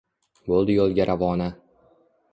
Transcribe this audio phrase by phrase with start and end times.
[0.51, 1.51] Bo‘ldi yo‘lga ravona.